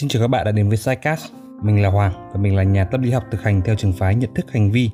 Xin 0.00 0.08
chào 0.08 0.22
các 0.22 0.28
bạn 0.28 0.44
đã 0.44 0.52
đến 0.52 0.68
với 0.68 0.76
Sidecast. 0.76 1.32
Mình 1.62 1.82
là 1.82 1.88
Hoàng 1.88 2.12
và 2.32 2.40
mình 2.40 2.56
là 2.56 2.62
nhà 2.62 2.84
tâm 2.84 3.02
lý 3.02 3.10
học 3.10 3.24
thực 3.30 3.42
hành 3.42 3.60
theo 3.64 3.74
trường 3.74 3.92
phái 3.92 4.14
nhận 4.14 4.34
thức 4.34 4.52
hành 4.52 4.70
vi. 4.70 4.90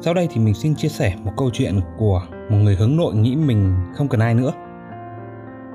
Sau 0.00 0.14
đây 0.14 0.28
thì 0.30 0.40
mình 0.40 0.54
xin 0.54 0.74
chia 0.74 0.88
sẻ 0.88 1.14
một 1.24 1.32
câu 1.36 1.50
chuyện 1.52 1.80
của 1.98 2.22
một 2.50 2.56
người 2.56 2.76
hướng 2.76 2.96
nội 2.96 3.14
nghĩ 3.14 3.36
mình 3.36 3.74
không 3.94 4.08
cần 4.08 4.20
ai 4.20 4.34
nữa. 4.34 4.52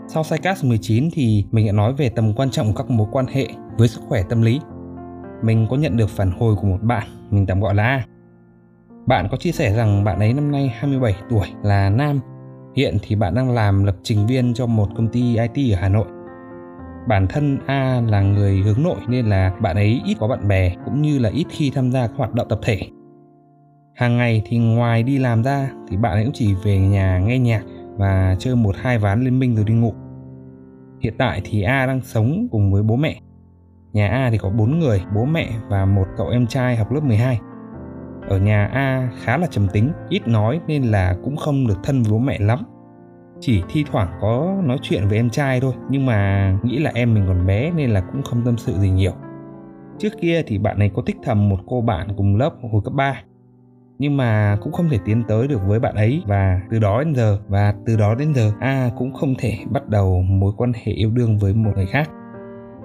Sau 0.07 0.23
Sidecast 0.23 0.65
19 0.65 1.09
thì 1.13 1.45
mình 1.51 1.65
đã 1.65 1.71
nói 1.71 1.93
về 1.93 2.09
tầm 2.09 2.33
quan 2.35 2.51
trọng 2.51 2.73
của 2.73 2.83
các 2.83 2.89
mối 2.89 3.07
quan 3.11 3.25
hệ 3.27 3.47
với 3.77 3.87
sức 3.87 4.01
khỏe 4.07 4.23
tâm 4.29 4.41
lý. 4.41 4.59
Mình 5.43 5.67
có 5.69 5.77
nhận 5.77 5.97
được 5.97 6.09
phản 6.09 6.31
hồi 6.31 6.55
của 6.55 6.67
một 6.67 6.79
bạn, 6.81 7.07
mình 7.29 7.45
tạm 7.45 7.61
gọi 7.61 7.75
là 7.75 7.83
A. 7.83 8.05
Bạn 9.07 9.27
có 9.31 9.37
chia 9.37 9.51
sẻ 9.51 9.75
rằng 9.75 10.03
bạn 10.03 10.19
ấy 10.19 10.33
năm 10.33 10.51
nay 10.51 10.73
27 10.79 11.15
tuổi 11.29 11.47
là 11.63 11.89
nam. 11.89 12.19
Hiện 12.75 12.97
thì 13.01 13.15
bạn 13.15 13.35
đang 13.35 13.51
làm 13.51 13.83
lập 13.83 13.95
trình 14.03 14.27
viên 14.27 14.53
cho 14.53 14.65
một 14.65 14.87
công 14.95 15.07
ty 15.07 15.37
IT 15.37 15.75
ở 15.75 15.81
Hà 15.81 15.89
Nội 15.89 16.07
bản 17.07 17.27
thân 17.27 17.59
A 17.65 18.01
là 18.07 18.21
người 18.21 18.57
hướng 18.57 18.83
nội 18.83 18.99
nên 19.07 19.25
là 19.25 19.53
bạn 19.61 19.75
ấy 19.75 20.01
ít 20.05 20.15
có 20.19 20.27
bạn 20.27 20.47
bè 20.47 20.75
cũng 20.85 21.01
như 21.01 21.19
là 21.19 21.29
ít 21.29 21.45
khi 21.49 21.71
tham 21.75 21.91
gia 21.91 22.07
các 22.07 22.13
hoạt 22.17 22.33
động 22.33 22.47
tập 22.49 22.59
thể. 22.63 22.79
Hàng 23.95 24.17
ngày 24.17 24.41
thì 24.45 24.57
ngoài 24.57 25.03
đi 25.03 25.17
làm 25.17 25.43
ra 25.43 25.71
thì 25.89 25.97
bạn 25.97 26.13
ấy 26.13 26.23
cũng 26.23 26.33
chỉ 26.33 26.53
về 26.63 26.79
nhà 26.79 27.19
nghe 27.19 27.39
nhạc 27.39 27.63
và 27.97 28.35
chơi 28.39 28.55
một 28.55 28.75
hai 28.77 28.97
ván 28.97 29.23
liên 29.23 29.39
minh 29.39 29.55
rồi 29.55 29.65
đi 29.65 29.73
ngủ. 29.73 29.93
Hiện 30.99 31.13
tại 31.17 31.41
thì 31.43 31.61
A 31.61 31.85
đang 31.85 32.01
sống 32.01 32.47
cùng 32.51 32.71
với 32.71 32.83
bố 32.83 32.95
mẹ. 32.95 33.19
Nhà 33.93 34.07
A 34.07 34.29
thì 34.31 34.37
có 34.37 34.49
bốn 34.49 34.79
người, 34.79 35.03
bố 35.15 35.25
mẹ 35.25 35.49
và 35.69 35.85
một 35.85 36.05
cậu 36.17 36.27
em 36.27 36.47
trai 36.47 36.75
học 36.75 36.91
lớp 36.91 37.03
12. 37.03 37.39
Ở 38.29 38.39
nhà 38.39 38.65
A 38.65 39.09
khá 39.23 39.37
là 39.37 39.47
trầm 39.47 39.67
tính, 39.73 39.91
ít 40.09 40.27
nói 40.27 40.59
nên 40.67 40.83
là 40.83 41.15
cũng 41.23 41.37
không 41.37 41.67
được 41.67 41.77
thân 41.83 42.03
với 42.03 42.11
bố 42.11 42.19
mẹ 42.19 42.39
lắm 42.39 42.59
chỉ 43.41 43.63
thi 43.69 43.85
thoảng 43.91 44.17
có 44.21 44.61
nói 44.63 44.77
chuyện 44.81 45.07
với 45.07 45.17
em 45.17 45.29
trai 45.29 45.61
thôi, 45.61 45.73
nhưng 45.89 46.05
mà 46.05 46.51
nghĩ 46.63 46.77
là 46.77 46.91
em 46.93 47.13
mình 47.13 47.23
còn 47.27 47.45
bé 47.45 47.71
nên 47.71 47.89
là 47.89 48.01
cũng 48.01 48.23
không 48.23 48.41
tâm 48.45 48.57
sự 48.57 48.73
gì 48.73 48.89
nhiều. 48.89 49.13
Trước 49.97 50.13
kia 50.21 50.43
thì 50.47 50.57
bạn 50.57 50.79
ấy 50.79 50.91
có 50.93 51.03
thích 51.05 51.17
thầm 51.23 51.49
một 51.49 51.59
cô 51.65 51.81
bạn 51.81 52.07
cùng 52.17 52.35
lớp 52.35 52.53
hồi 52.71 52.81
cấp 52.85 52.93
3 52.93 53.21
nhưng 54.01 54.17
mà 54.17 54.57
cũng 54.61 54.73
không 54.73 54.89
thể 54.89 54.99
tiến 55.05 55.23
tới 55.27 55.47
được 55.47 55.59
với 55.67 55.79
bạn 55.79 55.95
ấy. 55.95 56.23
Và 56.27 56.61
từ 56.71 56.79
đó 56.79 57.03
đến 57.03 57.15
giờ, 57.15 57.39
và 57.47 57.73
từ 57.85 57.97
đó 57.97 58.15
đến 58.15 58.33
giờ, 58.33 58.51
A 58.59 58.89
cũng 58.97 59.13
không 59.13 59.35
thể 59.39 59.57
bắt 59.69 59.89
đầu 59.89 60.21
mối 60.21 60.53
quan 60.57 60.71
hệ 60.73 60.91
yêu 60.91 61.11
đương 61.11 61.37
với 61.37 61.53
một 61.53 61.71
người 61.75 61.85
khác. 61.85 62.09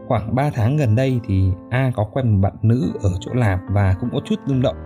Khoảng 0.08 0.34
3 0.34 0.50
tháng 0.54 0.76
gần 0.76 0.96
đây 0.96 1.20
thì 1.24 1.50
A 1.70 1.90
có 1.94 2.04
quen 2.12 2.30
một 2.32 2.38
bạn 2.42 2.52
nữ 2.62 2.92
ở 3.02 3.10
chỗ 3.20 3.32
làm 3.34 3.58
và 3.70 3.94
cũng 4.00 4.10
có 4.12 4.20
chút 4.24 4.36
rung 4.46 4.62
động 4.62 4.76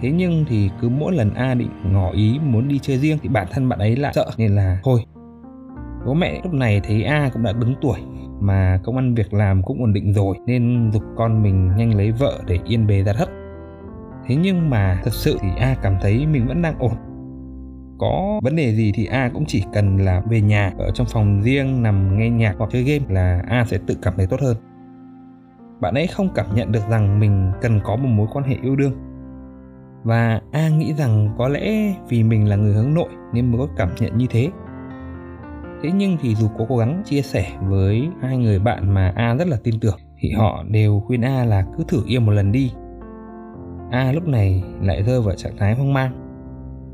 thế 0.00 0.10
nhưng 0.10 0.44
thì 0.48 0.70
cứ 0.80 0.88
mỗi 0.88 1.12
lần 1.12 1.34
a 1.34 1.54
định 1.54 1.70
ngỏ 1.92 2.10
ý 2.10 2.38
muốn 2.42 2.68
đi 2.68 2.78
chơi 2.78 2.98
riêng 2.98 3.18
thì 3.22 3.28
bản 3.28 3.46
thân 3.50 3.68
bạn 3.68 3.78
ấy 3.78 3.96
lại 3.96 4.12
sợ, 4.14 4.30
nên 4.36 4.54
là 4.54 4.80
thôi. 4.84 5.00
Bố 6.06 6.14
mẹ 6.14 6.40
lúc 6.44 6.52
này 6.52 6.80
thấy 6.84 7.02
a 7.02 7.30
cũng 7.32 7.42
đã 7.42 7.52
đứng 7.52 7.74
tuổi 7.80 7.98
mà 8.40 8.80
công 8.84 8.96
ăn 8.96 9.14
việc 9.14 9.34
làm 9.34 9.62
cũng 9.62 9.80
ổn 9.80 9.92
định 9.92 10.12
rồi, 10.12 10.36
nên 10.46 10.90
dục 10.92 11.02
con 11.16 11.42
mình 11.42 11.76
nhanh 11.76 11.94
lấy 11.94 12.12
vợ 12.12 12.40
để 12.46 12.58
yên 12.64 12.86
bề 12.86 13.02
ra 13.02 13.12
thất 13.12 13.28
thế 14.28 14.36
nhưng 14.36 14.70
mà 14.70 15.00
thật 15.04 15.14
sự 15.14 15.38
thì 15.40 15.48
a 15.58 15.76
cảm 15.82 15.96
thấy 16.00 16.26
mình 16.26 16.46
vẫn 16.46 16.62
đang 16.62 16.78
ổn. 16.78 16.92
Có 17.98 18.40
vấn 18.42 18.56
đề 18.56 18.74
gì 18.74 18.92
thì 18.94 19.06
a 19.06 19.30
cũng 19.34 19.44
chỉ 19.46 19.64
cần 19.72 19.96
là 19.96 20.22
về 20.30 20.40
nhà, 20.40 20.72
ở 20.78 20.90
trong 20.90 21.06
phòng 21.06 21.42
riêng, 21.42 21.82
nằm 21.82 22.18
nghe 22.18 22.30
nhạc 22.30 22.54
hoặc 22.58 22.70
chơi 22.72 22.82
game 22.82 23.14
là 23.14 23.42
a 23.48 23.64
sẽ 23.64 23.78
tự 23.86 23.96
cảm 24.02 24.14
thấy 24.16 24.26
tốt 24.26 24.40
hơn. 24.40 24.56
Bạn 25.80 25.94
ấy 25.94 26.06
không 26.06 26.28
cảm 26.34 26.46
nhận 26.54 26.72
được 26.72 26.88
rằng 26.90 27.20
mình 27.20 27.52
cần 27.60 27.80
có 27.84 27.96
một 27.96 28.08
mối 28.08 28.26
quan 28.32 28.44
hệ 28.44 28.56
yêu 28.62 28.76
đương 28.76 28.92
và 30.08 30.40
a 30.52 30.68
nghĩ 30.68 30.94
rằng 30.94 31.34
có 31.38 31.48
lẽ 31.48 31.94
vì 32.08 32.22
mình 32.22 32.48
là 32.48 32.56
người 32.56 32.74
hướng 32.74 32.94
nội 32.94 33.08
nên 33.32 33.52
mới 33.52 33.58
có 33.58 33.74
cảm 33.76 33.88
nhận 34.00 34.18
như 34.18 34.26
thế. 34.30 34.50
Thế 35.82 35.90
nhưng 35.94 36.16
thì 36.20 36.34
dù 36.34 36.48
có 36.58 36.64
cố 36.68 36.76
gắng 36.76 37.02
chia 37.04 37.22
sẻ 37.22 37.52
với 37.62 38.08
hai 38.22 38.36
người 38.36 38.58
bạn 38.58 38.94
mà 38.94 39.12
a 39.16 39.34
rất 39.34 39.48
là 39.48 39.56
tin 39.64 39.80
tưởng, 39.80 39.98
thì 40.18 40.30
họ 40.30 40.64
đều 40.68 41.02
khuyên 41.06 41.24
a 41.24 41.44
là 41.44 41.64
cứ 41.76 41.84
thử 41.88 42.02
yêu 42.06 42.20
một 42.20 42.32
lần 42.32 42.52
đi. 42.52 42.72
A 43.90 44.12
lúc 44.12 44.28
này 44.28 44.64
lại 44.82 45.02
rơi 45.02 45.20
vào 45.20 45.34
trạng 45.34 45.56
thái 45.58 45.74
hoang 45.74 45.92
mang. 45.92 46.12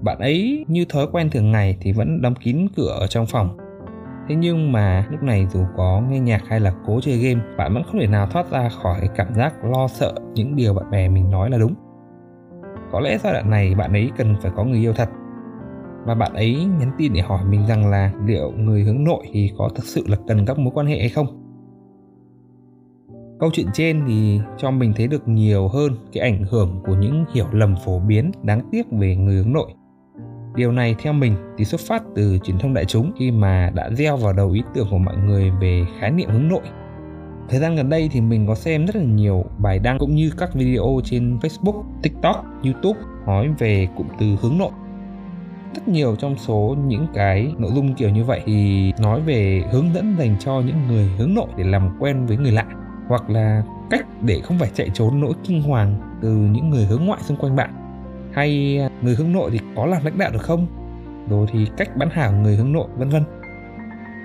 Bạn 0.02 0.18
ấy 0.18 0.64
như 0.68 0.84
thói 0.88 1.06
quen 1.12 1.30
thường 1.30 1.52
ngày 1.52 1.76
thì 1.80 1.92
vẫn 1.92 2.22
đóng 2.22 2.34
kín 2.34 2.66
cửa 2.76 2.96
ở 3.00 3.06
trong 3.06 3.26
phòng. 3.26 3.56
Thế 4.28 4.34
nhưng 4.34 4.72
mà 4.72 5.06
lúc 5.10 5.22
này 5.22 5.46
dù 5.52 5.64
có 5.76 6.02
nghe 6.08 6.20
nhạc 6.20 6.42
hay 6.48 6.60
là 6.60 6.72
cố 6.86 7.00
chơi 7.00 7.18
game, 7.18 7.40
bạn 7.56 7.74
vẫn 7.74 7.82
không 7.84 8.00
thể 8.00 8.06
nào 8.06 8.26
thoát 8.26 8.50
ra 8.50 8.68
khỏi 8.68 9.00
cái 9.00 9.08
cảm 9.16 9.34
giác 9.34 9.64
lo 9.64 9.88
sợ 9.88 10.14
những 10.34 10.56
điều 10.56 10.74
bạn 10.74 10.90
bè 10.90 11.08
mình 11.08 11.30
nói 11.30 11.50
là 11.50 11.58
đúng 11.58 11.74
có 12.92 13.00
lẽ 13.00 13.18
giai 13.18 13.32
đoạn 13.32 13.50
này 13.50 13.74
bạn 13.74 13.92
ấy 13.92 14.10
cần 14.16 14.34
phải 14.42 14.52
có 14.56 14.64
người 14.64 14.78
yêu 14.78 14.92
thật. 14.92 15.08
Và 16.06 16.14
bạn 16.14 16.34
ấy 16.34 16.54
nhắn 16.78 16.90
tin 16.98 17.12
để 17.12 17.20
hỏi 17.20 17.44
mình 17.44 17.66
rằng 17.66 17.90
là 17.90 18.12
liệu 18.26 18.50
người 18.50 18.82
hướng 18.82 19.04
nội 19.04 19.26
thì 19.32 19.50
có 19.58 19.70
thực 19.74 19.84
sự 19.84 20.04
là 20.08 20.16
cần 20.26 20.46
các 20.46 20.58
mối 20.58 20.72
quan 20.74 20.86
hệ 20.86 20.98
hay 20.98 21.08
không? 21.08 21.26
Câu 23.40 23.50
chuyện 23.52 23.66
trên 23.72 24.04
thì 24.06 24.40
cho 24.56 24.70
mình 24.70 24.92
thấy 24.96 25.06
được 25.06 25.28
nhiều 25.28 25.68
hơn 25.68 25.92
cái 26.12 26.22
ảnh 26.22 26.44
hưởng 26.50 26.80
của 26.86 26.94
những 26.94 27.24
hiểu 27.34 27.46
lầm 27.52 27.74
phổ 27.84 27.98
biến 27.98 28.30
đáng 28.42 28.60
tiếc 28.72 28.86
về 28.92 29.16
người 29.16 29.34
hướng 29.34 29.52
nội. 29.52 29.74
Điều 30.54 30.72
này 30.72 30.94
theo 30.98 31.12
mình 31.12 31.36
thì 31.58 31.64
xuất 31.64 31.80
phát 31.80 32.02
từ 32.14 32.38
truyền 32.38 32.58
thông 32.58 32.74
đại 32.74 32.84
chúng 32.84 33.12
khi 33.18 33.30
mà 33.30 33.70
đã 33.74 33.90
gieo 33.90 34.16
vào 34.16 34.32
đầu 34.32 34.50
ý 34.50 34.62
tưởng 34.74 34.86
của 34.90 34.98
mọi 34.98 35.16
người 35.16 35.50
về 35.60 35.84
khái 36.00 36.10
niệm 36.10 36.30
hướng 36.30 36.48
nội. 36.48 36.62
Thời 37.48 37.60
gian 37.60 37.76
gần 37.76 37.88
đây 37.88 38.08
thì 38.12 38.20
mình 38.20 38.46
có 38.46 38.54
xem 38.54 38.86
rất 38.86 38.96
là 38.96 39.02
nhiều 39.02 39.44
bài 39.58 39.78
đăng 39.78 39.98
cũng 39.98 40.14
như 40.14 40.30
các 40.38 40.54
video 40.54 41.00
trên 41.04 41.38
Facebook, 41.38 41.82
TikTok, 42.02 42.44
YouTube 42.64 43.00
nói 43.26 43.48
về 43.58 43.88
cụm 43.96 44.06
từ 44.20 44.26
hướng 44.40 44.58
nội. 44.58 44.70
Rất 45.74 45.88
nhiều 45.88 46.16
trong 46.16 46.36
số 46.38 46.76
những 46.86 47.06
cái 47.14 47.52
nội 47.58 47.70
dung 47.74 47.94
kiểu 47.94 48.10
như 48.10 48.24
vậy 48.24 48.42
thì 48.46 48.92
nói 49.00 49.20
về 49.20 49.62
hướng 49.72 49.94
dẫn 49.94 50.16
dành 50.18 50.36
cho 50.40 50.60
những 50.60 50.76
người 50.88 51.10
hướng 51.18 51.34
nội 51.34 51.48
để 51.56 51.64
làm 51.64 51.96
quen 52.00 52.26
với 52.26 52.36
người 52.36 52.52
lạ 52.52 52.66
hoặc 53.08 53.30
là 53.30 53.62
cách 53.90 54.06
để 54.22 54.40
không 54.44 54.58
phải 54.58 54.70
chạy 54.74 54.90
trốn 54.94 55.20
nỗi 55.20 55.32
kinh 55.44 55.62
hoàng 55.62 56.18
từ 56.22 56.30
những 56.30 56.70
người 56.70 56.84
hướng 56.84 57.04
ngoại 57.04 57.20
xung 57.22 57.36
quanh 57.36 57.56
bạn. 57.56 57.70
Hay 58.32 58.78
à, 58.78 58.88
người 59.02 59.14
hướng 59.14 59.32
nội 59.32 59.50
thì 59.50 59.60
có 59.76 59.86
làm 59.86 60.04
lãnh 60.04 60.18
đạo 60.18 60.30
được 60.32 60.42
không? 60.42 60.66
Rồi 61.28 61.46
thì 61.52 61.66
cách 61.76 61.96
bán 61.96 62.10
hàng 62.10 62.42
người 62.42 62.56
hướng 62.56 62.72
nội 62.72 62.88
vân 62.96 63.08
vân. 63.08 63.22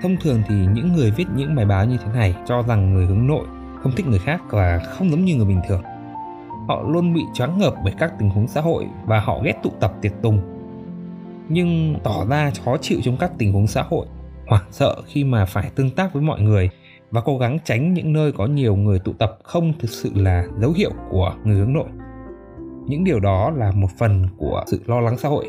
Thông 0.02 0.16
thường 0.16 0.42
thì 0.48 0.54
những 0.54 0.92
người 0.92 1.10
viết 1.10 1.24
những 1.36 1.54
bài 1.54 1.64
báo 1.66 1.86
như 1.86 1.96
thế 1.96 2.12
này 2.14 2.34
cho 2.46 2.62
rằng 2.62 2.94
người 2.94 3.06
hướng 3.06 3.26
nội 3.26 3.46
không 3.82 3.92
thích 3.96 4.06
người 4.06 4.18
khác 4.18 4.42
và 4.50 4.78
không 4.78 5.10
giống 5.10 5.24
như 5.24 5.36
người 5.36 5.46
bình 5.46 5.60
thường. 5.68 5.82
Họ 6.68 6.82
luôn 6.82 7.14
bị 7.14 7.22
choáng 7.34 7.58
ngợp 7.58 7.74
bởi 7.84 7.94
các 7.98 8.12
tình 8.18 8.30
huống 8.30 8.48
xã 8.48 8.60
hội 8.60 8.86
và 9.06 9.20
họ 9.20 9.40
ghét 9.44 9.54
tụ 9.62 9.70
tập 9.80 9.94
tiệc 10.02 10.12
tùng. 10.22 10.40
Nhưng 11.48 11.96
tỏ 12.04 12.24
ra 12.28 12.50
khó 12.64 12.76
chịu 12.76 13.00
trong 13.04 13.16
các 13.16 13.32
tình 13.38 13.52
huống 13.52 13.66
xã 13.66 13.82
hội, 13.82 14.06
hoảng 14.46 14.64
sợ 14.70 14.96
khi 15.06 15.24
mà 15.24 15.44
phải 15.44 15.70
tương 15.74 15.90
tác 15.90 16.12
với 16.12 16.22
mọi 16.22 16.40
người 16.40 16.70
và 17.10 17.20
cố 17.20 17.38
gắng 17.38 17.58
tránh 17.64 17.94
những 17.94 18.12
nơi 18.12 18.32
có 18.32 18.46
nhiều 18.46 18.76
người 18.76 18.98
tụ 18.98 19.12
tập 19.12 19.38
không 19.42 19.72
thực 19.78 19.90
sự 19.90 20.10
là 20.14 20.44
dấu 20.60 20.72
hiệu 20.72 20.90
của 21.10 21.34
người 21.44 21.56
hướng 21.56 21.72
nội. 21.72 21.88
Những 22.86 23.04
điều 23.04 23.20
đó 23.20 23.50
là 23.50 23.72
một 23.72 23.88
phần 23.98 24.26
của 24.36 24.64
sự 24.66 24.80
lo 24.86 25.00
lắng 25.00 25.18
xã 25.18 25.28
hội. 25.28 25.46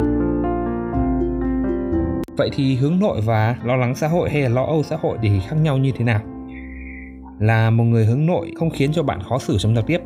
Vậy 2.38 2.50
thì 2.53 2.75
hướng 2.75 3.00
nội 3.00 3.22
và 3.22 3.56
lo 3.64 3.75
lắng 3.75 3.96
xã 3.96 4.08
hội 4.08 4.30
hay 4.30 4.42
là 4.42 4.50
lo 4.50 4.64
âu 4.64 4.84
xã 4.84 4.97
hội 5.02 5.18
thì 5.22 5.40
khác 5.47 5.56
nhau 5.56 5.78
như 5.78 5.92
thế 5.96 6.06
nào? 6.06 6.22
Là 7.40 7.69
một 7.69 7.84
người 7.84 8.06
hướng 8.06 8.25
nội 8.25 8.52
không 8.56 8.69
khiến 8.69 8.92
cho 8.94 9.03
bạn 9.03 9.19
khó 9.30 9.40
xử 9.40 9.58
trong 9.58 9.75
giao 9.75 9.84
tiếp 9.84 10.02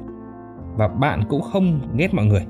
và 0.78 0.88
bạn 0.88 1.24
cũng 1.30 1.42
không 1.42 1.80
ghét 1.98 2.14
mọi 2.14 2.26
người. 2.26 2.46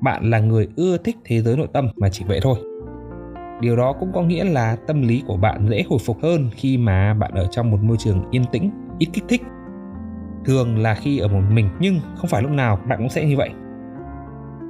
Bạn 0.00 0.30
là 0.30 0.38
người 0.38 0.68
ưa 0.76 0.96
thích 0.98 1.16
thế 1.24 1.42
giới 1.42 1.56
nội 1.56 1.68
tâm 1.72 1.88
mà 1.96 2.08
chỉ 2.08 2.24
vậy 2.28 2.40
thôi. 2.42 2.58
Điều 3.60 3.76
đó 3.76 3.92
cũng 3.92 4.12
có 4.12 4.22
nghĩa 4.22 4.44
là 4.44 4.76
tâm 4.86 5.02
lý 5.02 5.22
của 5.26 5.36
bạn 5.36 5.66
dễ 5.68 5.84
hồi 5.88 5.98
phục 6.06 6.22
hơn 6.22 6.50
khi 6.54 6.78
mà 6.78 7.14
bạn 7.14 7.32
ở 7.34 7.46
trong 7.50 7.70
một 7.70 7.82
môi 7.82 7.96
trường 7.96 8.24
yên 8.30 8.44
tĩnh, 8.52 8.70
ít 8.98 9.08
kích 9.12 9.24
thích. 9.28 9.42
Thường 10.44 10.78
là 10.78 10.94
khi 10.94 11.18
ở 11.18 11.28
một 11.28 11.42
mình 11.50 11.68
nhưng 11.80 12.00
không 12.16 12.30
phải 12.30 12.42
lúc 12.42 12.50
nào 12.50 12.78
bạn 12.88 12.98
cũng 12.98 13.08
sẽ 13.08 13.24
như 13.24 13.36
vậy 13.36 13.50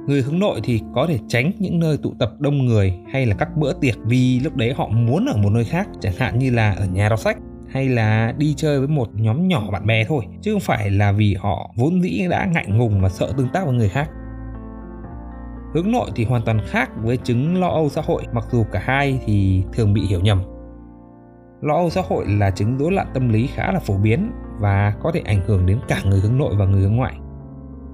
Người 0.09 0.21
hướng 0.21 0.39
nội 0.39 0.59
thì 0.63 0.81
có 0.95 1.07
thể 1.07 1.19
tránh 1.27 1.51
những 1.59 1.79
nơi 1.79 1.97
tụ 1.97 2.13
tập 2.19 2.31
đông 2.39 2.65
người 2.65 2.93
hay 3.13 3.25
là 3.25 3.35
các 3.35 3.57
bữa 3.57 3.73
tiệc 3.73 3.95
vì 4.05 4.39
lúc 4.39 4.55
đấy 4.55 4.73
họ 4.73 4.87
muốn 4.87 5.25
ở 5.25 5.37
một 5.37 5.49
nơi 5.49 5.63
khác, 5.63 5.87
chẳng 6.01 6.13
hạn 6.17 6.39
như 6.39 6.51
là 6.51 6.71
ở 6.71 6.85
nhà 6.85 7.09
đọc 7.09 7.19
sách 7.19 7.37
hay 7.67 7.89
là 7.89 8.33
đi 8.37 8.53
chơi 8.57 8.79
với 8.79 8.87
một 8.87 9.09
nhóm 9.13 9.47
nhỏ 9.47 9.71
bạn 9.71 9.85
bè 9.85 10.03
thôi, 10.03 10.23
chứ 10.41 10.51
không 10.51 10.59
phải 10.59 10.91
là 10.91 11.11
vì 11.11 11.35
họ 11.39 11.71
vốn 11.75 12.01
dĩ 12.01 12.27
đã 12.29 12.45
ngại 12.45 12.65
ngùng 12.67 13.01
và 13.01 13.09
sợ 13.09 13.33
tương 13.37 13.49
tác 13.53 13.65
với 13.65 13.73
người 13.73 13.89
khác. 13.89 14.09
Hướng 15.73 15.91
nội 15.91 16.09
thì 16.15 16.25
hoàn 16.25 16.41
toàn 16.41 16.59
khác 16.67 16.89
với 17.03 17.17
chứng 17.17 17.59
lo 17.59 17.67
âu 17.67 17.89
xã 17.89 18.01
hội, 18.01 18.23
mặc 18.33 18.45
dù 18.51 18.63
cả 18.71 18.81
hai 18.83 19.19
thì 19.25 19.63
thường 19.73 19.93
bị 19.93 20.01
hiểu 20.01 20.21
nhầm. 20.21 20.41
Lo 21.61 21.75
âu 21.75 21.89
xã 21.89 22.01
hội 22.09 22.25
là 22.27 22.51
chứng 22.51 22.77
rối 22.77 22.91
loạn 22.91 23.07
tâm 23.13 23.29
lý 23.29 23.47
khá 23.47 23.71
là 23.71 23.79
phổ 23.79 23.97
biến 23.97 24.31
và 24.59 24.93
có 25.01 25.11
thể 25.11 25.21
ảnh 25.25 25.41
hưởng 25.47 25.65
đến 25.65 25.79
cả 25.87 26.01
người 26.05 26.19
hướng 26.19 26.37
nội 26.37 26.55
và 26.57 26.65
người 26.65 26.81
hướng 26.81 26.95
ngoại 26.95 27.13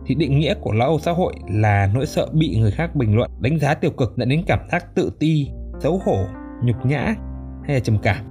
thì 0.05 0.15
định 0.15 0.39
nghĩa 0.39 0.53
của 0.53 0.73
lo 0.73 0.85
âu 0.85 0.99
xã 0.99 1.11
hội 1.11 1.33
là 1.49 1.89
nỗi 1.93 2.05
sợ 2.05 2.27
bị 2.33 2.57
người 2.59 2.71
khác 2.71 2.95
bình 2.95 3.15
luận, 3.15 3.31
đánh 3.39 3.59
giá 3.59 3.73
tiêu 3.73 3.91
cực 3.91 4.13
dẫn 4.17 4.29
đến 4.29 4.43
cảm 4.47 4.59
giác 4.71 4.95
tự 4.95 5.11
ti, 5.19 5.49
xấu 5.79 6.01
hổ, 6.05 6.17
nhục 6.63 6.85
nhã 6.85 7.15
hay 7.63 7.75
là 7.75 7.79
trầm 7.79 7.97
cảm. 8.03 8.25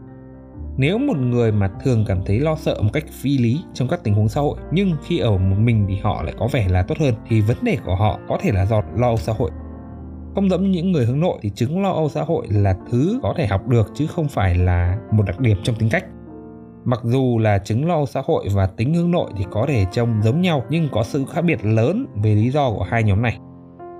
Nếu 0.77 0.99
một 0.99 1.17
người 1.17 1.53
mà 1.53 1.71
thường 1.85 2.05
cảm 2.09 2.19
thấy 2.27 2.41
lo 2.41 2.57
sợ 2.57 2.79
một 2.83 2.91
cách 2.93 3.05
phi 3.23 3.39
lý 3.39 3.61
trong 3.75 3.89
các 3.89 4.01
tình 4.05 4.15
huống 4.15 4.29
xã 4.29 4.41
hội, 4.41 4.59
nhưng 4.73 4.97
khi 5.07 5.19
ở 5.19 5.31
một 5.31 5.57
mình 5.59 5.87
thì 5.89 5.97
họ 6.03 6.23
lại 6.23 6.35
có 6.39 6.49
vẻ 6.53 6.69
là 6.69 6.83
tốt 6.83 6.99
hơn, 7.01 7.15
thì 7.29 7.41
vấn 7.41 7.57
đề 7.63 7.77
của 7.87 7.95
họ 7.95 8.19
có 8.29 8.39
thể 8.41 8.53
là 8.53 8.67
do 8.67 8.83
lo 8.97 9.07
âu 9.07 9.17
xã 9.17 9.33
hội. 9.33 9.51
Không 10.35 10.51
giống 10.51 10.71
những 10.71 10.93
người 10.93 11.07
hướng 11.07 11.21
nội 11.21 11.39
thì 11.43 11.51
chứng 11.51 11.83
lo 11.83 11.91
âu 11.91 12.09
xã 12.09 12.23
hội 12.23 12.47
là 12.51 12.75
thứ 12.91 13.21
có 13.23 13.35
thể 13.37 13.47
học 13.47 13.69
được 13.69 13.93
chứ 13.95 14.07
không 14.07 14.29
phải 14.29 14.55
là 14.55 14.99
một 15.13 15.23
đặc 15.27 15.41
điểm 15.41 15.57
trong 15.63 15.77
tính 15.77 15.89
cách. 15.89 16.05
Mặc 16.85 17.01
dù 17.05 17.39
là 17.39 17.59
chứng 17.59 17.87
lo 17.87 18.05
xã 18.07 18.23
hội 18.27 18.49
và 18.55 18.67
tính 18.67 18.95
hướng 18.95 19.11
nội 19.11 19.31
thì 19.37 19.45
có 19.51 19.67
thể 19.69 19.87
trông 19.93 20.23
giống 20.23 20.41
nhau, 20.41 20.63
nhưng 20.71 20.89
có 20.93 21.03
sự 21.03 21.25
khác 21.33 21.43
biệt 21.43 21.65
lớn 21.65 22.07
về 22.23 22.35
lý 22.35 22.51
do 22.51 22.71
của 22.71 22.83
hai 22.83 23.03
nhóm 23.03 23.23
này. 23.23 23.39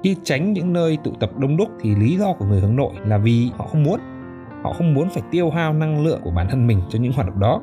Khi 0.05 0.17
tránh 0.25 0.53
những 0.53 0.73
nơi 0.73 0.99
tụ 1.05 1.11
tập 1.21 1.31
đông 1.39 1.57
đúc 1.57 1.69
thì 1.81 1.95
lý 1.95 2.17
do 2.17 2.33
của 2.33 2.45
người 2.45 2.61
hướng 2.61 2.77
nội 2.77 2.93
là 3.07 3.19
vì 3.19 3.51
họ 3.57 3.67
không 3.67 3.83
muốn. 3.83 4.01
Họ 4.65 4.73
không 4.73 4.95
muốn 4.95 5.11
phải 5.11 5.23
tiêu 5.31 5.51
hao 5.51 5.73
năng 5.73 6.05
lượng 6.05 6.21
của 6.25 6.31
bản 6.31 6.47
thân 6.51 6.67
mình 6.67 6.81
cho 6.89 6.99
những 6.99 7.13
hoạt 7.13 7.27
động 7.27 7.41
đó. 7.41 7.61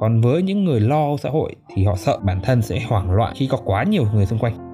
Còn 0.00 0.20
với 0.20 0.42
những 0.42 0.64
người 0.64 0.80
lo 0.80 1.16
xã 1.16 1.30
hội 1.30 1.54
thì 1.74 1.84
họ 1.84 1.96
sợ 1.96 2.18
bản 2.22 2.40
thân 2.42 2.62
sẽ 2.62 2.80
hoảng 2.88 3.10
loạn 3.10 3.32
khi 3.36 3.46
có 3.46 3.58
quá 3.64 3.84
nhiều 3.84 4.04
người 4.14 4.26
xung 4.26 4.38
quanh. 4.38 4.65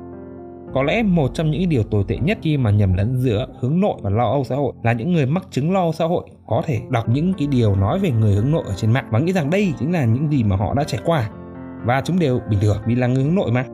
Có 0.75 0.83
lẽ 0.83 1.03
một 1.03 1.31
trong 1.35 1.51
những 1.51 1.69
điều 1.69 1.83
tồi 1.83 2.05
tệ 2.09 2.17
nhất 2.17 2.39
khi 2.43 2.57
mà 2.57 2.71
nhầm 2.71 2.95
lẫn 2.95 3.17
giữa 3.17 3.47
hướng 3.61 3.81
nội 3.81 4.01
và 4.03 4.11
lo 4.11 4.31
âu 4.31 4.45
xã 4.45 4.57
hội 4.57 4.73
là 4.83 4.93
những 4.93 5.13
người 5.13 5.27
mắc 5.27 5.47
chứng 5.51 5.73
lo 5.73 5.81
âu 5.81 5.93
xã 5.93 6.05
hội 6.05 6.25
có 6.47 6.63
thể 6.67 6.81
đọc 6.91 7.09
những 7.09 7.33
cái 7.39 7.47
điều 7.51 7.77
nói 7.77 7.99
về 7.99 8.11
người 8.11 8.35
hướng 8.35 8.51
nội 8.51 8.63
ở 8.67 8.75
trên 8.75 8.93
mạng 8.93 9.09
và 9.11 9.19
nghĩ 9.19 9.33
rằng 9.33 9.51
đây 9.51 9.73
chính 9.79 9.93
là 9.93 10.05
những 10.05 10.29
gì 10.31 10.45
mà 10.45 10.57
họ 10.57 10.75
đã 10.75 10.85
trải 10.85 11.01
qua 11.05 11.31
và 11.85 12.03
chúng 12.05 12.19
đều 12.19 12.41
bình 12.51 12.59
thường 12.63 12.77
vì 12.87 12.95
là 12.95 13.07
người 13.07 13.25
hướng 13.25 13.35
nội 13.35 13.51
mà. 13.53 13.65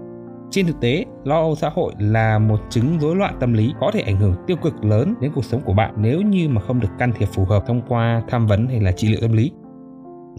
Trên 0.51 0.67
thực 0.67 0.81
tế, 0.81 1.05
lo 1.25 1.41
âu 1.41 1.55
xã 1.55 1.69
hội 1.69 1.93
là 1.99 2.39
một 2.39 2.61
chứng 2.71 2.99
rối 3.01 3.17
loạn 3.17 3.37
tâm 3.41 3.53
lý 3.53 3.73
có 3.81 3.91
thể 3.95 4.01
ảnh 4.01 4.17
hưởng 4.17 4.35
tiêu 4.47 4.57
cực 4.57 4.85
lớn 4.85 5.15
đến 5.21 5.33
cuộc 5.35 5.45
sống 5.45 5.61
của 5.65 5.73
bạn 5.73 5.95
nếu 5.97 6.21
như 6.21 6.49
mà 6.49 6.61
không 6.61 6.81
được 6.81 6.89
can 6.99 7.13
thiệp 7.13 7.29
phù 7.33 7.45
hợp 7.45 7.65
thông 7.67 7.83
qua 7.89 8.23
tham 8.29 8.47
vấn 8.47 8.67
hay 8.67 8.81
là 8.81 8.93
trị 8.93 9.09
liệu 9.09 9.21
tâm 9.21 9.33
lý. 9.33 9.53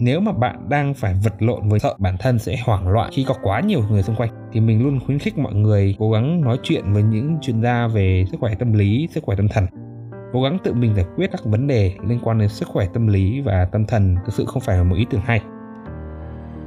Nếu 0.02 0.20
mà 0.20 0.32
bạn 0.32 0.68
đang 0.68 0.94
phải 0.94 1.14
vật 1.14 1.34
lộn 1.38 1.68
với 1.68 1.80
sợ 1.80 1.94
bản 1.98 2.16
thân 2.18 2.38
sẽ 2.38 2.56
hoảng 2.64 2.88
loạn 2.88 3.10
khi 3.12 3.24
có 3.28 3.34
quá 3.42 3.60
nhiều 3.60 3.82
người 3.90 4.02
xung 4.02 4.16
quanh 4.16 4.30
thì 4.52 4.60
mình 4.60 4.82
luôn 4.82 5.00
khuyến 5.06 5.18
khích 5.18 5.38
mọi 5.38 5.54
người 5.54 5.96
cố 5.98 6.10
gắng 6.10 6.40
nói 6.40 6.58
chuyện 6.62 6.92
với 6.92 7.02
những 7.02 7.38
chuyên 7.42 7.62
gia 7.62 7.86
về 7.86 8.24
sức 8.30 8.36
khỏe 8.40 8.54
tâm 8.54 8.72
lý, 8.72 9.08
sức 9.10 9.24
khỏe 9.24 9.36
tâm 9.36 9.48
thần. 9.48 9.66
Cố 10.32 10.42
gắng 10.42 10.58
tự 10.64 10.74
mình 10.74 10.94
giải 10.94 11.04
quyết 11.16 11.30
các 11.32 11.44
vấn 11.44 11.66
đề 11.66 11.94
liên 12.06 12.18
quan 12.22 12.38
đến 12.38 12.48
sức 12.48 12.68
khỏe 12.68 12.86
tâm 12.92 13.06
lý 13.06 13.40
và 13.40 13.64
tâm 13.64 13.86
thần 13.86 14.16
thực 14.24 14.34
sự 14.34 14.44
không 14.44 14.62
phải 14.62 14.76
là 14.76 14.82
một 14.82 14.96
ý 14.96 15.06
tưởng 15.10 15.20
hay. 15.24 15.40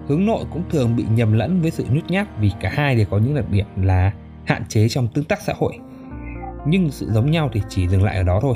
Hướng 0.08 0.26
nội 0.26 0.46
cũng 0.52 0.64
thường 0.70 0.96
bị 0.96 1.06
nhầm 1.16 1.34
lẫn 1.34 1.62
với 1.62 1.72
sự 1.72 1.86
nhút 1.90 2.10
nhát 2.10 2.28
vì 2.40 2.52
cả 2.62 2.70
hai 2.74 2.96
đều 2.96 3.06
có 3.10 3.18
những 3.18 3.36
đặc 3.36 3.46
điểm 3.52 3.66
là 3.84 4.12
hạn 4.46 4.64
chế 4.68 4.90
trong 4.90 5.08
tương 5.08 5.26
tác 5.26 5.42
xã 5.42 5.54
hội. 5.58 5.74
Nhưng 6.68 6.92
sự 6.92 7.12
giống 7.12 7.32
nhau 7.32 7.50
thì 7.54 7.62
chỉ 7.70 7.88
dừng 7.88 8.04
lại 8.04 8.18
ở 8.18 8.24
đó 8.24 8.40
thôi. 8.42 8.56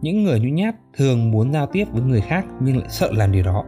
Những 0.00 0.24
người 0.24 0.40
nhút 0.40 0.52
nhát 0.52 0.74
thường 0.96 1.30
muốn 1.30 1.52
giao 1.52 1.66
tiếp 1.66 1.84
với 1.92 2.02
người 2.02 2.20
khác 2.20 2.46
nhưng 2.60 2.76
lại 2.76 2.88
sợ 2.88 3.12
làm 3.12 3.32
điều 3.32 3.42
đó 3.42 3.64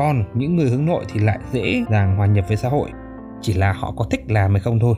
còn 0.00 0.24
những 0.34 0.56
người 0.56 0.70
hướng 0.70 0.86
nội 0.86 1.04
thì 1.08 1.20
lại 1.20 1.38
dễ 1.52 1.84
dàng 1.90 2.16
hòa 2.16 2.26
nhập 2.26 2.44
với 2.48 2.56
xã 2.56 2.68
hội. 2.68 2.90
Chỉ 3.40 3.52
là 3.52 3.72
họ 3.72 3.94
có 3.96 4.04
thích 4.10 4.20
làm 4.28 4.50
hay 4.50 4.60
không 4.60 4.78
thôi. 4.78 4.94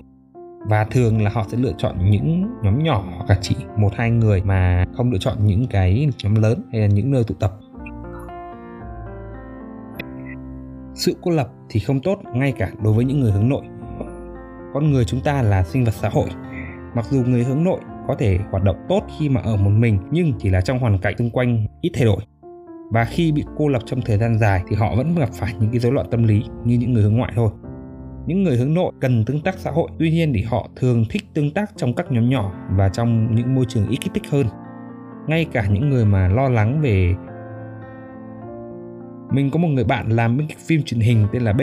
Và 0.69 0.85
thường 0.85 1.25
là 1.25 1.31
họ 1.31 1.45
sẽ 1.49 1.59
lựa 1.59 1.73
chọn 1.79 2.11
những 2.11 2.51
nhóm 2.63 2.85
nhỏ 2.85 3.05
hoặc 3.17 3.25
là 3.29 3.39
chỉ 3.41 3.57
một 3.77 3.93
hai 3.97 4.11
người 4.11 4.43
mà 4.43 4.85
không 4.97 5.13
lựa 5.13 5.19
chọn 5.19 5.37
những 5.47 5.67
cái 5.67 6.09
nhóm 6.25 6.35
lớn 6.35 6.63
hay 6.73 6.81
là 6.81 6.87
những 6.87 7.11
nơi 7.11 7.25
tụ 7.25 7.35
tập. 7.35 7.53
Sự 10.95 11.17
cô 11.23 11.31
lập 11.31 11.49
thì 11.69 11.81
không 11.81 12.01
tốt 12.01 12.19
ngay 12.35 12.53
cả 12.53 12.71
đối 12.83 12.93
với 12.93 13.05
những 13.05 13.21
người 13.21 13.33
hướng 13.33 13.49
nội. 13.49 13.63
Con 14.75 14.93
người 14.93 15.05
chúng 15.05 15.21
ta 15.21 15.43
là 15.43 15.65
sinh 15.65 15.85
vật 15.85 15.95
xã 15.95 16.09
hội. 16.09 16.29
Mặc 16.95 17.05
dù 17.11 17.23
người 17.27 17.45
hướng 17.45 17.65
nội 17.65 17.81
có 18.09 18.15
thể 18.19 18.39
hoạt 18.51 18.63
động 18.63 18.77
tốt 18.89 19.03
khi 19.19 19.29
mà 19.29 19.41
ở 19.41 19.57
một 19.57 19.71
mình, 19.71 19.99
nhưng 20.11 20.33
chỉ 20.39 20.51
là 20.51 20.61
trong 20.61 20.79
hoàn 20.79 20.99
cảnh 20.99 21.15
xung 21.19 21.31
quanh, 21.31 21.67
ít 21.81 21.91
thay 21.95 22.05
đổi 22.05 22.19
và 22.93 23.05
khi 23.05 23.33
bị 23.33 23.45
cô 23.57 23.69
lập 23.69 23.83
trong 23.87 24.01
thời 24.01 24.19
gian 24.19 24.39
dài 24.39 24.63
thì 24.69 24.77
họ 24.77 24.95
vẫn 24.97 25.15
gặp 25.15 25.29
phải 25.33 25.55
những 25.61 25.71
cái 25.71 25.81
rối 25.81 25.93
loạn 25.93 26.07
tâm 26.11 26.25
lý 26.25 26.43
như 26.65 26.79
những 26.79 26.93
người 26.93 27.03
hướng 27.03 27.17
ngoại 27.17 27.33
thôi. 27.37 27.51
Những 28.27 28.43
người 28.43 28.57
hướng 28.57 28.75
nội 28.75 28.93
cần 29.01 29.25
tương 29.25 29.41
tác 29.41 29.59
xã 29.59 29.71
hội 29.71 29.89
tuy 29.99 30.11
nhiên 30.11 30.33
thì 30.35 30.43
họ 30.43 30.69
thường 30.77 31.05
thích 31.11 31.23
tương 31.35 31.51
tác 31.51 31.71
trong 31.77 31.95
các 31.95 32.13
nhóm 32.13 32.29
nhỏ 32.29 32.53
và 32.71 32.89
trong 32.89 33.35
những 33.35 33.55
môi 33.55 33.65
trường 33.69 33.89
ít 33.89 33.97
kích 34.01 34.13
thích 34.15 34.31
hơn. 34.31 34.47
Ngay 35.27 35.47
cả 35.53 35.67
những 35.71 35.91
người 35.91 36.05
mà 36.05 36.29
lo 36.29 36.49
lắng 36.49 36.81
về 36.81 37.15
mình 39.31 39.51
có 39.51 39.59
một 39.59 39.69
người 39.69 39.85
bạn 39.85 40.09
làm 40.11 40.37
bên 40.37 40.49
phim 40.67 40.83
truyền 40.83 41.01
hình 41.01 41.27
tên 41.33 41.43
là 41.43 41.53
B. 41.53 41.61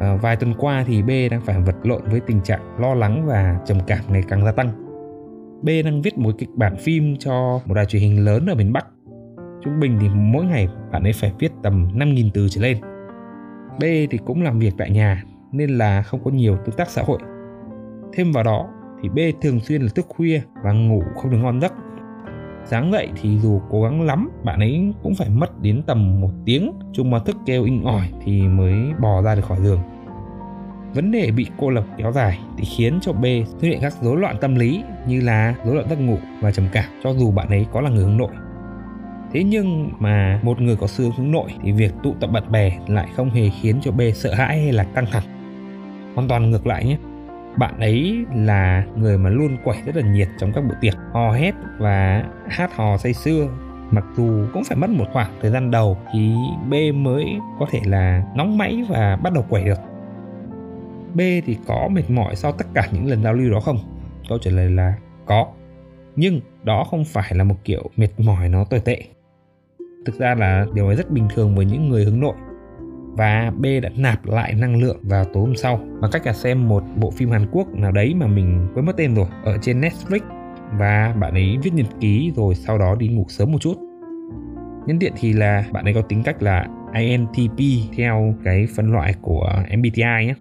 À, 0.00 0.16
vài 0.22 0.36
tuần 0.36 0.54
qua 0.58 0.84
thì 0.86 1.02
B 1.02 1.10
đang 1.30 1.40
phải 1.40 1.60
vật 1.60 1.76
lộn 1.82 2.02
với 2.10 2.20
tình 2.20 2.40
trạng 2.40 2.80
lo 2.80 2.94
lắng 2.94 3.26
và 3.26 3.58
trầm 3.66 3.78
cảm 3.86 4.04
ngày 4.08 4.22
càng 4.28 4.44
gia 4.44 4.52
tăng. 4.52 4.68
B 5.62 5.68
đang 5.84 6.02
viết 6.02 6.18
một 6.18 6.34
kịch 6.38 6.48
bản 6.54 6.76
phim 6.76 7.16
cho 7.18 7.60
một 7.66 7.74
đài 7.74 7.86
truyền 7.86 8.02
hình 8.02 8.24
lớn 8.24 8.46
ở 8.46 8.54
miền 8.54 8.72
Bắc. 8.72 8.86
Trung 9.64 9.80
bình 9.80 9.98
thì 10.00 10.08
mỗi 10.08 10.44
ngày 10.44 10.68
bạn 10.92 11.02
ấy 11.02 11.12
phải 11.12 11.32
viết 11.38 11.52
tầm 11.62 11.88
5.000 11.94 12.30
từ 12.34 12.48
trở 12.48 12.60
lên. 12.60 12.76
B 13.80 13.82
thì 13.82 14.18
cũng 14.24 14.42
làm 14.42 14.58
việc 14.58 14.74
tại 14.78 14.90
nhà 14.90 15.22
nên 15.52 15.70
là 15.70 16.02
không 16.02 16.24
có 16.24 16.30
nhiều 16.30 16.56
tương 16.56 16.76
tác 16.76 16.90
xã 16.90 17.02
hội. 17.02 17.18
Thêm 18.12 18.32
vào 18.32 18.44
đó 18.44 18.68
thì 19.02 19.08
B 19.08 19.18
thường 19.42 19.60
xuyên 19.60 19.82
là 19.82 19.88
thức 19.94 20.06
khuya 20.08 20.40
và 20.64 20.72
ngủ 20.72 21.02
không 21.16 21.30
được 21.30 21.38
ngon 21.38 21.60
giấc. 21.60 21.72
Sáng 22.64 22.92
dậy 22.92 23.08
thì 23.22 23.38
dù 23.38 23.60
cố 23.70 23.82
gắng 23.82 24.02
lắm, 24.02 24.30
bạn 24.44 24.60
ấy 24.60 24.92
cũng 25.02 25.14
phải 25.14 25.28
mất 25.30 25.62
đến 25.62 25.82
tầm 25.86 26.20
một 26.20 26.30
tiếng 26.44 26.72
chung 26.92 27.10
mà 27.10 27.18
thức 27.18 27.36
kêu 27.46 27.64
inh 27.64 27.84
ỏi 27.84 28.08
thì 28.24 28.42
mới 28.42 28.74
bò 29.00 29.22
ra 29.22 29.34
được 29.34 29.44
khỏi 29.44 29.58
giường. 29.60 29.80
Vấn 30.94 31.10
đề 31.10 31.30
bị 31.30 31.46
cô 31.58 31.70
lập 31.70 31.84
kéo 31.98 32.12
dài 32.12 32.38
thì 32.58 32.64
khiến 32.64 32.98
cho 33.00 33.12
B 33.12 33.24
xuất 33.46 33.68
hiện 33.68 33.78
các 33.82 33.92
rối 34.00 34.20
loạn 34.20 34.36
tâm 34.40 34.54
lý 34.54 34.82
như 35.06 35.20
là 35.20 35.54
rối 35.64 35.74
loạn 35.74 35.86
giấc 35.90 36.00
ngủ 36.00 36.18
và 36.40 36.52
trầm 36.52 36.66
cảm, 36.72 36.84
cho 37.04 37.10
dù 37.10 37.30
bạn 37.30 37.48
ấy 37.48 37.66
có 37.72 37.80
là 37.80 37.90
người 37.90 38.04
hướng 38.04 38.16
nội 38.16 38.30
thế 39.32 39.44
nhưng 39.44 39.90
mà 39.98 40.40
một 40.42 40.60
người 40.60 40.76
có 40.76 40.86
xu 40.86 41.04
hướng 41.16 41.30
nội 41.30 41.50
thì 41.62 41.72
việc 41.72 41.92
tụ 42.02 42.14
tập 42.20 42.26
bạn 42.26 42.52
bè 42.52 42.78
lại 42.86 43.08
không 43.16 43.30
hề 43.30 43.50
khiến 43.60 43.76
cho 43.82 43.90
B 43.90 44.00
sợ 44.14 44.34
hãi 44.34 44.62
hay 44.62 44.72
là 44.72 44.84
căng 44.84 45.06
thẳng. 45.12 45.24
Hoàn 46.14 46.28
toàn 46.28 46.50
ngược 46.50 46.66
lại 46.66 46.84
nhé. 46.84 46.96
Bạn 47.56 47.80
ấy 47.80 48.24
là 48.34 48.84
người 48.96 49.18
mà 49.18 49.30
luôn 49.30 49.56
quẩy 49.64 49.76
rất 49.86 49.96
là 49.96 50.02
nhiệt 50.02 50.28
trong 50.38 50.52
các 50.52 50.64
bữa 50.64 50.74
tiệc, 50.80 50.94
hò 51.12 51.32
hét 51.32 51.54
và 51.78 52.24
hát 52.48 52.76
hò 52.76 52.96
say 52.96 53.12
sưa. 53.12 53.48
Mặc 53.90 54.04
dù 54.16 54.46
cũng 54.52 54.64
phải 54.64 54.76
mất 54.76 54.90
một 54.90 55.04
khoảng 55.12 55.30
thời 55.40 55.50
gian 55.50 55.70
đầu 55.70 55.98
thì 56.12 56.34
B 56.68 56.74
mới 56.94 57.26
có 57.58 57.66
thể 57.70 57.80
là 57.84 58.24
nóng 58.36 58.58
máy 58.58 58.84
và 58.88 59.16
bắt 59.16 59.32
đầu 59.32 59.44
quẩy 59.48 59.64
được. 59.64 59.78
B 61.14 61.20
thì 61.46 61.56
có 61.66 61.88
mệt 61.88 62.10
mỏi 62.10 62.36
sau 62.36 62.52
tất 62.52 62.66
cả 62.74 62.88
những 62.92 63.06
lần 63.06 63.22
giao 63.22 63.32
lưu 63.32 63.52
đó 63.52 63.60
không? 63.60 63.78
Câu 64.28 64.38
trả 64.38 64.50
lời 64.50 64.70
là 64.70 64.94
có. 65.26 65.46
Nhưng 66.16 66.40
đó 66.62 66.84
không 66.90 67.04
phải 67.04 67.34
là 67.34 67.44
một 67.44 67.56
kiểu 67.64 67.82
mệt 67.96 68.08
mỏi 68.18 68.48
nó 68.48 68.64
tồi 68.64 68.80
tệ 68.80 69.02
thực 70.04 70.18
ra 70.18 70.34
là 70.34 70.66
điều 70.74 70.86
ấy 70.86 70.96
rất 70.96 71.10
bình 71.10 71.28
thường 71.34 71.54
với 71.56 71.64
những 71.64 71.88
người 71.88 72.04
hướng 72.04 72.20
nội. 72.20 72.34
Và 73.16 73.52
B 73.58 73.66
đã 73.82 73.90
nạp 73.96 74.26
lại 74.26 74.54
năng 74.54 74.80
lượng 74.80 74.98
vào 75.02 75.24
tối 75.24 75.42
hôm 75.46 75.56
sau. 75.56 75.80
Bằng 76.00 76.10
cách 76.10 76.26
là 76.26 76.32
xem 76.32 76.68
một 76.68 76.82
bộ 76.96 77.10
phim 77.10 77.30
Hàn 77.30 77.46
Quốc 77.52 77.74
nào 77.74 77.92
đấy 77.92 78.14
mà 78.14 78.26
mình 78.26 78.68
quên 78.74 78.86
mất 78.86 78.96
tên 78.96 79.14
rồi, 79.14 79.26
ở 79.44 79.58
trên 79.58 79.80
Netflix. 79.80 80.20
Và 80.78 81.14
bạn 81.20 81.34
ấy 81.34 81.58
viết 81.62 81.74
nhật 81.74 81.86
ký 82.00 82.32
rồi 82.36 82.54
sau 82.54 82.78
đó 82.78 82.94
đi 82.94 83.08
ngủ 83.08 83.24
sớm 83.28 83.52
một 83.52 83.58
chút. 83.60 83.74
Nhân 84.86 84.98
tiện 84.98 85.12
thì 85.16 85.32
là 85.32 85.64
bạn 85.72 85.84
ấy 85.84 85.94
có 85.94 86.02
tính 86.02 86.22
cách 86.22 86.42
là 86.42 86.66
INTP 86.94 87.58
theo 87.96 88.34
cái 88.44 88.66
phân 88.76 88.92
loại 88.92 89.14
của 89.22 89.52
MBTI 89.78 90.26
nhé. 90.26 90.34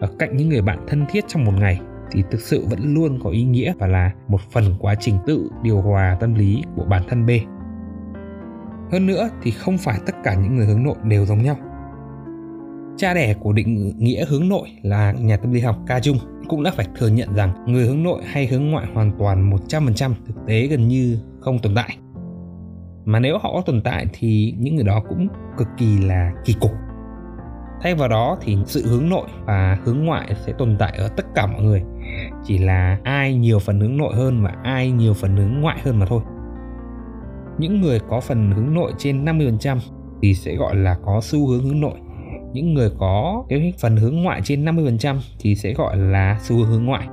Ở 0.00 0.08
cạnh 0.18 0.36
những 0.36 0.48
người 0.48 0.62
bạn 0.62 0.78
thân 0.86 1.04
thiết 1.10 1.24
trong 1.28 1.44
một 1.44 1.52
ngày 1.58 1.80
thì 2.10 2.22
thực 2.30 2.40
sự 2.40 2.66
vẫn 2.70 2.94
luôn 2.94 3.18
có 3.24 3.30
ý 3.30 3.44
nghĩa 3.44 3.72
và 3.78 3.86
là 3.86 4.10
một 4.28 4.40
phần 4.52 4.64
quá 4.78 4.94
trình 4.94 5.18
tự 5.26 5.50
điều 5.62 5.80
hòa 5.80 6.16
tâm 6.20 6.34
lý 6.34 6.62
của 6.76 6.84
bản 6.84 7.02
thân 7.08 7.26
B 7.26 7.30
hơn 8.94 9.06
nữa 9.06 9.28
thì 9.42 9.50
không 9.50 9.78
phải 9.78 9.98
tất 10.06 10.12
cả 10.24 10.34
những 10.34 10.56
người 10.56 10.66
hướng 10.66 10.82
nội 10.82 10.96
đều 11.04 11.26
giống 11.26 11.42
nhau. 11.42 11.56
Cha 12.96 13.14
đẻ 13.14 13.34
của 13.34 13.52
định 13.52 13.92
nghĩa 13.98 14.24
hướng 14.28 14.48
nội 14.48 14.68
là 14.82 15.12
nhà 15.12 15.36
tâm 15.36 15.52
lý 15.52 15.60
học 15.60 15.78
Ca 15.86 16.00
Trung 16.00 16.18
cũng 16.48 16.62
đã 16.62 16.70
phải 16.76 16.86
thừa 16.96 17.08
nhận 17.08 17.34
rằng 17.34 17.64
người 17.66 17.86
hướng 17.86 18.02
nội 18.02 18.22
hay 18.24 18.46
hướng 18.46 18.70
ngoại 18.70 18.86
hoàn 18.94 19.12
toàn 19.18 19.50
100% 19.50 20.12
thực 20.26 20.34
tế 20.46 20.66
gần 20.66 20.88
như 20.88 21.18
không 21.40 21.58
tồn 21.58 21.74
tại. 21.74 21.98
Mà 23.04 23.20
nếu 23.20 23.38
họ 23.38 23.52
có 23.52 23.62
tồn 23.66 23.80
tại 23.84 24.06
thì 24.12 24.54
những 24.58 24.74
người 24.74 24.84
đó 24.84 25.02
cũng 25.08 25.28
cực 25.58 25.68
kỳ 25.78 25.98
là 25.98 26.32
kỳ 26.44 26.54
cục. 26.60 26.72
Thay 27.82 27.94
vào 27.94 28.08
đó 28.08 28.38
thì 28.42 28.56
sự 28.66 28.86
hướng 28.86 29.08
nội 29.08 29.28
và 29.44 29.78
hướng 29.84 30.04
ngoại 30.04 30.34
sẽ 30.46 30.52
tồn 30.58 30.76
tại 30.78 30.92
ở 30.98 31.08
tất 31.08 31.26
cả 31.34 31.46
mọi 31.46 31.62
người. 31.62 31.82
Chỉ 32.44 32.58
là 32.58 32.98
ai 33.02 33.34
nhiều 33.34 33.58
phần 33.58 33.80
hướng 33.80 33.96
nội 33.96 34.14
hơn 34.14 34.42
và 34.42 34.54
ai 34.62 34.90
nhiều 34.90 35.14
phần 35.14 35.36
hướng 35.36 35.60
ngoại 35.60 35.78
hơn 35.84 35.98
mà 35.98 36.06
thôi 36.06 36.22
những 37.58 37.80
người 37.80 38.00
có 38.08 38.20
phần 38.20 38.50
hướng 38.50 38.74
nội 38.74 38.92
trên 38.98 39.24
50% 39.24 39.78
thì 40.22 40.34
sẽ 40.34 40.56
gọi 40.56 40.76
là 40.76 40.96
có 41.04 41.20
xu 41.22 41.46
hướng 41.46 41.64
hướng 41.64 41.80
nội. 41.80 41.98
Những 42.52 42.74
người 42.74 42.90
có 42.98 43.44
cái 43.48 43.72
phần 43.80 43.96
hướng 43.96 44.22
ngoại 44.22 44.40
trên 44.44 44.64
50% 44.64 45.16
thì 45.40 45.54
sẽ 45.54 45.72
gọi 45.72 45.96
là 45.96 46.38
xu 46.40 46.64
hướng 46.64 46.84
ngoại. 46.84 47.08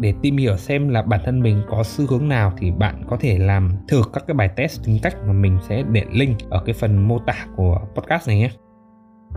Để 0.00 0.14
tìm 0.22 0.36
hiểu 0.36 0.56
xem 0.56 0.88
là 0.88 1.02
bản 1.02 1.20
thân 1.24 1.40
mình 1.40 1.62
có 1.68 1.82
xu 1.82 2.06
hướng 2.06 2.28
nào 2.28 2.52
thì 2.58 2.70
bạn 2.70 3.02
có 3.08 3.16
thể 3.20 3.38
làm 3.38 3.72
thử 3.88 4.02
các 4.12 4.24
cái 4.26 4.34
bài 4.34 4.48
test 4.56 4.84
tính 4.84 4.98
cách 5.02 5.16
mà 5.26 5.32
mình 5.32 5.58
sẽ 5.68 5.82
để 5.92 6.04
link 6.12 6.38
ở 6.50 6.62
cái 6.66 6.72
phần 6.72 7.08
mô 7.08 7.18
tả 7.18 7.46
của 7.56 7.80
podcast 7.94 8.28
này 8.28 8.38
nhé. 8.38 8.50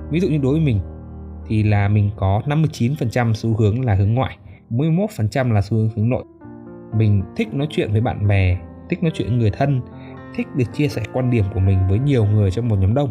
Ví 0.09 0.19
dụ 0.19 0.29
như 0.29 0.37
đối 0.37 0.51
với 0.53 0.61
mình 0.61 0.79
thì 1.47 1.63
là 1.63 1.87
mình 1.87 2.09
có 2.15 2.41
59% 2.45 3.33
xu 3.33 3.57
hướng 3.57 3.85
là 3.85 3.95
hướng 3.95 4.13
ngoại 4.13 4.37
41% 4.69 5.51
là 5.51 5.61
xu 5.61 5.77
hướng 5.77 5.89
hướng 5.95 6.09
nội. 6.09 6.23
Mình 6.97 7.23
thích 7.35 7.53
nói 7.53 7.67
chuyện 7.69 7.91
với 7.91 8.01
bạn 8.01 8.27
bè, 8.27 8.57
thích 8.89 9.03
nói 9.03 9.11
chuyện 9.15 9.27
với 9.27 9.37
người 9.37 9.51
thân 9.51 9.81
thích 10.35 10.47
được 10.55 10.65
chia 10.73 10.87
sẻ 10.87 11.03
quan 11.13 11.29
điểm 11.29 11.45
của 11.53 11.59
mình 11.59 11.79
với 11.89 11.99
nhiều 11.99 12.25
người 12.25 12.51
trong 12.51 12.67
một 12.67 12.75
nhóm 12.79 12.93
đông 12.93 13.09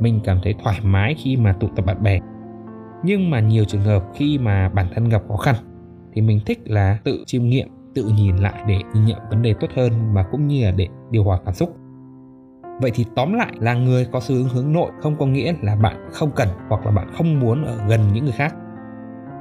mình 0.00 0.20
cảm 0.24 0.38
thấy 0.42 0.54
thoải 0.62 0.80
mái 0.82 1.14
khi 1.18 1.36
mà 1.36 1.52
tụ 1.52 1.68
tập 1.76 1.86
bạn 1.86 2.02
bè 2.02 2.20
nhưng 3.04 3.30
mà 3.30 3.40
nhiều 3.40 3.64
trường 3.64 3.82
hợp 3.82 4.04
khi 4.14 4.38
mà 4.38 4.68
bản 4.68 4.86
thân 4.94 5.08
gặp 5.08 5.22
khó 5.28 5.36
khăn 5.36 5.54
thì 6.12 6.20
mình 6.20 6.40
thích 6.46 6.58
là 6.64 6.98
tự 7.04 7.22
chiêm 7.26 7.44
nghiệm 7.44 7.68
tự 7.94 8.04
nhìn 8.16 8.36
lại 8.36 8.64
để 8.66 8.78
nhìn 8.94 9.04
nhận 9.04 9.18
vấn 9.30 9.42
đề 9.42 9.54
tốt 9.60 9.68
hơn 9.76 9.92
và 10.14 10.22
cũng 10.22 10.46
như 10.46 10.64
là 10.64 10.70
để 10.70 10.88
điều 11.10 11.24
hòa 11.24 11.38
cảm 11.44 11.54
xúc 11.54 11.76
Vậy 12.80 12.90
thì 12.94 13.04
tóm 13.14 13.32
lại 13.32 13.52
là 13.60 13.74
người 13.74 14.04
có 14.12 14.20
xu 14.20 14.34
hướng 14.34 14.48
hướng 14.48 14.72
nội 14.72 14.90
không 15.00 15.16
có 15.18 15.26
nghĩa 15.26 15.54
là 15.62 15.76
bạn 15.76 16.08
không 16.12 16.30
cần 16.36 16.48
hoặc 16.68 16.86
là 16.86 16.90
bạn 16.90 17.08
không 17.16 17.40
muốn 17.40 17.64
ở 17.64 17.78
gần 17.88 18.00
những 18.12 18.24
người 18.24 18.32
khác. 18.32 18.54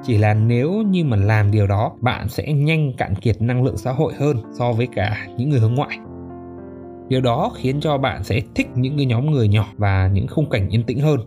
Chỉ 0.04 0.18
là 0.18 0.34
nếu 0.34 0.72
như 0.72 1.04
mà 1.06 1.18
làm 1.18 1.52
điều 1.52 1.68
đó, 1.68 1.92
bạn 2.02 2.30
sẽ 2.30 2.54
nhanh 2.54 2.94
cạn 2.98 3.16
kiệt 3.16 3.42
năng 3.42 3.64
lượng 3.64 3.78
xã 3.78 3.92
hội 3.92 4.14
hơn 4.20 4.38
so 4.60 4.72
với 4.72 4.88
cả 4.88 5.28
những 5.38 5.50
người 5.50 5.60
hướng 5.60 5.76
ngoại. 5.76 6.00
Điều 7.10 7.22
đó 7.22 7.52
khiến 7.56 7.80
cho 7.80 7.98
bạn 7.98 8.24
sẽ 8.24 8.42
thích 8.56 8.68
những 8.76 8.98
cái 8.98 9.06
nhóm 9.06 9.32
người 9.32 9.48
nhỏ 9.48 9.66
và 9.78 10.10
những 10.14 10.28
khung 10.28 10.50
cảnh 10.50 10.70
yên 10.70 10.84
tĩnh 10.84 11.00
hơn. 11.00 11.20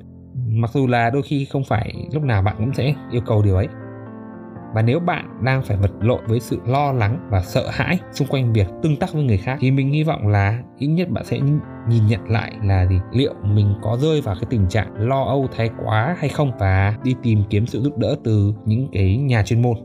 Mặc 0.48 0.70
dù 0.74 0.86
là 0.86 1.10
đôi 1.10 1.22
khi 1.22 1.44
không 1.44 1.64
phải 1.64 1.94
lúc 2.12 2.22
nào 2.22 2.42
bạn 2.42 2.54
cũng 2.58 2.74
sẽ 2.74 2.94
yêu 3.10 3.20
cầu 3.26 3.42
điều 3.42 3.56
ấy. 3.56 3.68
Và 4.74 4.82
nếu 4.82 5.00
bạn 5.00 5.44
đang 5.44 5.62
phải 5.62 5.76
vật 5.76 5.90
lộn 6.00 6.20
với 6.26 6.40
sự 6.40 6.58
lo 6.66 6.92
lắng 6.92 7.28
và 7.30 7.40
sợ 7.42 7.68
hãi 7.70 7.98
xung 8.12 8.28
quanh 8.28 8.52
việc 8.52 8.66
tương 8.82 8.96
tác 8.96 9.12
với 9.12 9.22
người 9.22 9.36
khác, 9.36 9.56
thì 9.60 9.70
mình 9.70 9.90
hy 9.90 10.04
vọng 10.04 10.28
là 10.28 10.62
ít 10.78 10.86
nhất 10.86 11.08
bạn 11.10 11.24
sẽ 11.24 11.40
nhìn 11.88 12.06
nhận 12.06 12.28
lại 12.28 12.52
là 12.64 12.86
gì? 12.86 13.00
Liệu 13.12 13.34
mình 13.42 13.74
có 13.82 13.96
rơi 14.00 14.20
vào 14.20 14.34
cái 14.34 14.46
tình 14.50 14.68
trạng 14.68 15.08
lo 15.08 15.24
âu, 15.24 15.48
thái 15.56 15.70
quá 15.84 16.16
hay 16.18 16.28
không? 16.28 16.52
Và 16.58 16.94
đi 17.04 17.14
tìm 17.22 17.42
kiếm 17.50 17.66
sự 17.66 17.80
giúp 17.80 17.98
đỡ 17.98 18.16
từ 18.24 18.54
những 18.64 18.88
cái 18.92 19.16
nhà 19.16 19.42
chuyên 19.42 19.62
môn. 19.62 19.76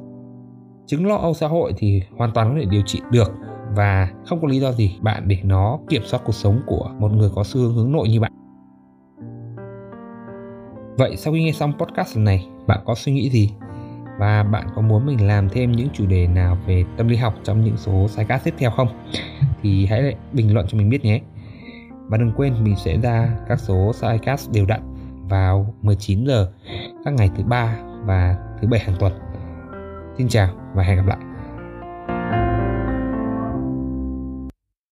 Chứng 0.86 1.08
lo 1.08 1.16
âu 1.16 1.34
xã 1.34 1.48
hội 1.48 1.74
thì 1.78 2.02
hoàn 2.18 2.32
toàn 2.32 2.50
có 2.50 2.56
thể 2.60 2.66
điều 2.66 2.82
trị 2.86 3.00
được 3.12 3.32
và 3.76 4.10
không 4.26 4.42
có 4.42 4.48
lý 4.48 4.60
do 4.60 4.72
gì 4.72 4.98
bạn 5.02 5.28
để 5.28 5.38
nó 5.44 5.80
kiểm 5.90 6.02
soát 6.06 6.20
cuộc 6.26 6.36
sống 6.36 6.62
của 6.66 6.90
một 7.00 7.12
người 7.12 7.30
có 7.36 7.44
xu 7.44 7.60
hướng 7.60 7.74
hướng 7.74 7.92
nội 7.92 8.10
như 8.10 8.20
bạn. 8.20 8.32
Vậy 10.98 11.16
sau 11.18 11.34
khi 11.34 11.44
nghe 11.44 11.52
xong 11.52 11.74
podcast 11.78 12.18
này, 12.18 12.48
bạn 12.68 12.80
có 12.86 12.96
suy 12.96 13.12
nghĩ 13.12 13.30
gì? 13.30 13.52
Và 14.20 14.44
bạn 14.44 14.68
có 14.76 14.82
muốn 14.82 15.06
mình 15.06 15.28
làm 15.28 15.50
thêm 15.50 15.72
những 15.72 15.90
chủ 15.94 16.06
đề 16.06 16.28
nào 16.28 16.58
về 16.68 16.84
tâm 16.98 17.08
lý 17.08 17.16
học 17.16 17.34
trong 17.44 17.64
những 17.64 17.78
số 17.78 18.08
sidecast 18.08 18.44
tiếp 18.44 18.54
theo 18.58 18.72
không? 18.72 18.88
Thì 19.62 19.86
hãy 19.86 20.16
bình 20.34 20.54
luận 20.54 20.66
cho 20.70 20.78
mình 20.78 20.90
biết 20.90 21.06
nhé. 21.06 21.22
Và 22.08 22.18
đừng 22.18 22.32
quên 22.36 22.64
mình 22.64 22.76
sẽ 22.76 22.98
ra 22.98 23.38
các 23.48 23.60
số 23.60 23.92
sidecast 23.94 24.52
đều 24.52 24.66
đặn 24.66 24.82
vào 25.30 25.74
19 25.82 26.26
giờ 26.26 26.52
các 27.06 27.14
ngày 27.14 27.30
thứ 27.38 27.44
ba 27.44 27.78
và 28.06 28.38
thứ 28.62 28.68
bảy 28.68 28.80
hàng 28.80 28.96
tuần. 29.00 29.14
Xin 30.18 30.28
chào 30.28 30.50
và 30.76 30.84
hẹn 30.84 30.98
gặp 30.98 31.06
lại 31.06 31.25